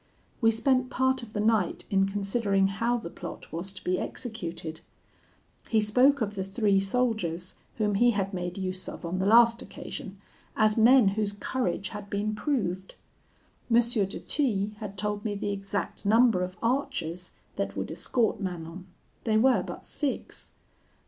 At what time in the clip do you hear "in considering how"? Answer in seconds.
1.91-2.97